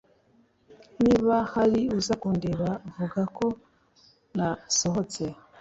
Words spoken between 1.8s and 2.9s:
uza kundeba